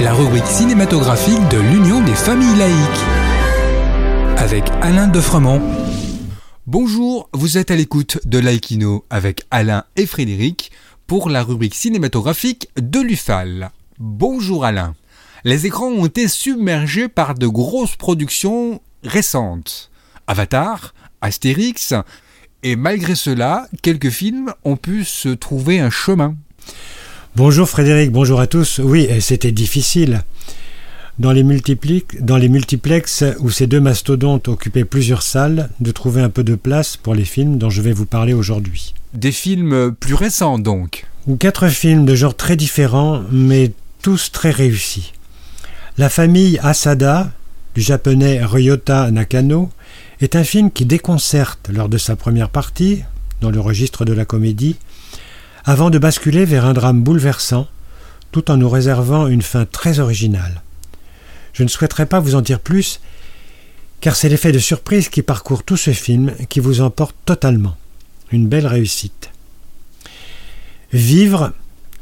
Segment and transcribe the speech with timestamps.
[0.00, 3.04] La rubrique cinématographique de l'Union des familles laïques.
[4.38, 5.60] Avec Alain Defremont.
[6.66, 10.72] Bonjour, vous êtes à l'écoute de Laïkino avec Alain et Frédéric
[11.06, 13.72] pour la rubrique cinématographique de l'UFAL.
[13.98, 14.94] Bonjour Alain.
[15.44, 19.90] Les écrans ont été submergés par de grosses productions récentes.
[20.26, 21.92] Avatar, Astérix,
[22.62, 26.36] et malgré cela, quelques films ont pu se trouver un chemin.
[27.36, 28.80] Bonjour Frédéric, bonjour à tous.
[28.82, 30.22] Oui, c'était difficile.
[31.18, 31.44] Dans les,
[32.20, 36.54] dans les multiplexes où ces deux mastodontes occupaient plusieurs salles, de trouver un peu de
[36.54, 38.94] place pour les films dont je vais vous parler aujourd'hui.
[39.12, 41.04] Des films plus récents donc
[41.38, 45.12] Quatre films de genres très différents, mais tous très réussis.
[45.98, 47.32] La famille Asada,
[47.74, 49.68] du japonais Ryota Nakano,
[50.22, 53.02] est un film qui déconcerte lors de sa première partie,
[53.42, 54.76] dans le registre de la comédie,
[55.68, 57.66] avant de basculer vers un drame bouleversant,
[58.30, 60.62] tout en nous réservant une fin très originale.
[61.52, 63.00] Je ne souhaiterais pas vous en dire plus,
[64.00, 67.76] car c'est l'effet de surprise qui parcourt tout ce film qui vous emporte totalement.
[68.30, 69.30] Une belle réussite.
[70.92, 71.52] Vivre,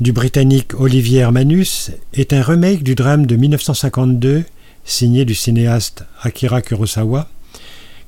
[0.00, 4.44] du britannique Olivier Hermanus, est un remake du drame de 1952,
[4.84, 7.30] signé du cinéaste Akira Kurosawa,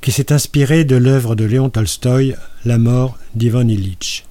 [0.02, 4.24] qui s'est inspiré de l'œuvre de Léon Tolstoï, La mort d'Ivan Illich.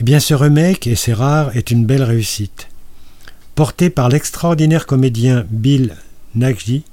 [0.00, 2.68] Eh bien, ce remake, et c'est rare, est une belle réussite.
[3.54, 5.94] Porté par l'extraordinaire comédien Bill
[6.34, 6.84] Nighy,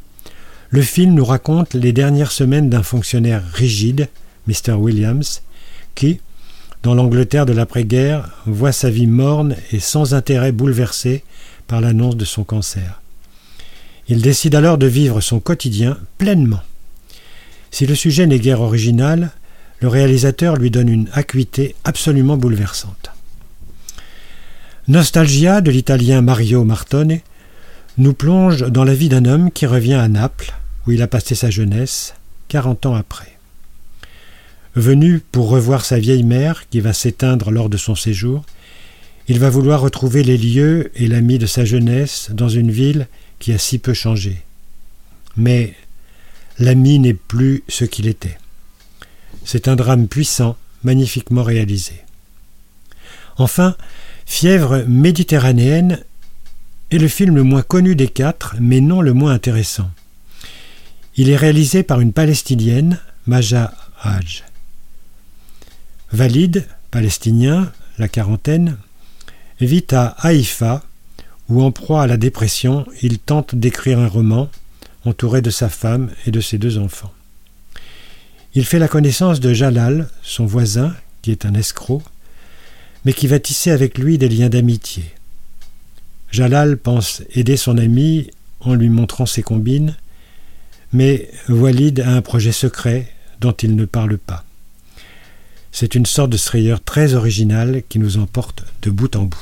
[0.70, 4.10] le film nous raconte les dernières semaines d'un fonctionnaire rigide,
[4.48, 4.74] Mr.
[4.74, 5.42] Williams,
[5.96, 6.20] qui,
[6.84, 11.24] dans l'Angleterre de l'après-guerre, voit sa vie morne et sans intérêt bouleversée
[11.66, 13.02] par l'annonce de son cancer.
[14.10, 16.62] Il décide alors de vivre son quotidien pleinement.
[17.72, 19.32] Si le sujet n'est guère original,
[19.80, 23.12] le réalisateur lui donne une acuité absolument bouleversante.
[24.88, 27.20] Nostalgia de l'italien Mario Martone
[27.98, 30.54] nous plonge dans la vie d'un homme qui revient à Naples,
[30.86, 32.14] où il a passé sa jeunesse,
[32.48, 33.38] quarante ans après.
[34.76, 38.46] Venu pour revoir sa vieille mère qui va s'éteindre lors de son séjour,
[39.28, 43.08] il va vouloir retrouver les lieux et l'ami de sa jeunesse dans une ville
[43.40, 44.38] qui a si peu changé.
[45.36, 45.74] Mais
[46.60, 48.38] l'ami n'est plus ce qu'il était.
[49.50, 52.04] C'est un drame puissant, magnifiquement réalisé.
[53.38, 53.78] Enfin,
[54.26, 56.04] Fièvre méditerranéenne
[56.92, 59.90] est le film le moins connu des quatre, mais non le moins intéressant.
[61.16, 64.44] Il est réalisé par une Palestinienne, Maja Haj.
[66.12, 68.76] Valide, palestinien, la quarantaine,
[69.62, 70.84] vit à Haïfa,
[71.48, 74.50] où en proie à la dépression, il tente d'écrire un roman,
[75.06, 77.14] entouré de sa femme et de ses deux enfants.
[78.58, 82.02] Il fait la connaissance de Jalal, son voisin, qui est un escroc,
[83.06, 85.04] mais qui va tisser avec lui des liens d'amitié.
[86.32, 88.32] Jalal pense aider son ami
[88.62, 89.96] en lui montrant ses combines,
[90.92, 94.44] mais Walid a un projet secret dont il ne parle pas.
[95.72, 99.38] C'est une sorte de strayeur très original qui nous emporte de bout en bout.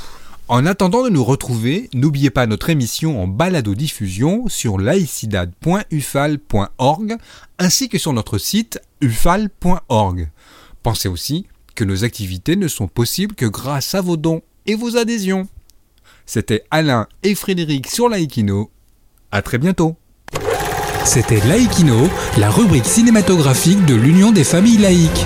[0.48, 7.18] En attendant de nous retrouver, n'oubliez pas notre émission en balado-diffusion sur laicidad.ufal.org
[7.58, 10.30] ainsi que sur notre site ufal.org.
[10.84, 14.98] Pensez aussi que nos activités ne sont possibles que grâce à vos dons et vos
[14.98, 15.48] adhésions.
[16.28, 18.70] C'était Alain et Frédéric sur Laïkino.
[19.32, 19.96] À très bientôt.
[21.06, 22.08] C'était Laïkino,
[22.38, 25.26] la rubrique cinématographique de l'Union des familles laïques.